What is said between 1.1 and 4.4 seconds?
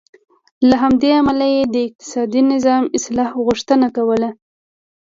امله یې د اقتصادي نظام اصلاح غوښتنه کوله.